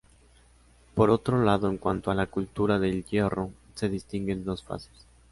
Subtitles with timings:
[0.95, 5.05] Por otro lado, en cuanto a la cultura del hierro, se distinguen dos fases.